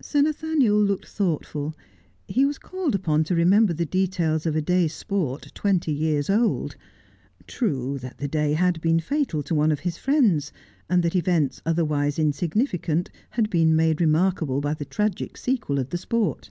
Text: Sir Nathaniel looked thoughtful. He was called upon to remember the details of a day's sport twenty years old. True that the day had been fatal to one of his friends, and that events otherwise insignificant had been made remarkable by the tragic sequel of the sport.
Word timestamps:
Sir 0.00 0.22
Nathaniel 0.22 0.78
looked 0.78 1.08
thoughtful. 1.08 1.74
He 2.28 2.44
was 2.44 2.56
called 2.56 2.94
upon 2.94 3.24
to 3.24 3.34
remember 3.34 3.72
the 3.72 3.84
details 3.84 4.46
of 4.46 4.54
a 4.54 4.62
day's 4.62 4.94
sport 4.94 5.50
twenty 5.56 5.90
years 5.90 6.30
old. 6.30 6.76
True 7.48 7.98
that 7.98 8.18
the 8.18 8.28
day 8.28 8.52
had 8.52 8.80
been 8.80 9.00
fatal 9.00 9.42
to 9.42 9.54
one 9.56 9.72
of 9.72 9.80
his 9.80 9.98
friends, 9.98 10.52
and 10.88 11.02
that 11.02 11.16
events 11.16 11.60
otherwise 11.66 12.16
insignificant 12.16 13.10
had 13.30 13.50
been 13.50 13.74
made 13.74 14.00
remarkable 14.00 14.60
by 14.60 14.72
the 14.72 14.84
tragic 14.84 15.36
sequel 15.36 15.80
of 15.80 15.90
the 15.90 15.98
sport. 15.98 16.50